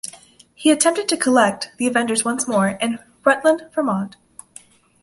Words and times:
He 0.55 0.71
attempted 0.71 1.07
to 1.09 1.15
"collect" 1.17 1.69
the 1.77 1.85
Avengers 1.85 2.25
once 2.25 2.47
more, 2.47 2.69
in 2.69 2.97
Rutland, 3.23 3.67
Vermont. 3.75 4.15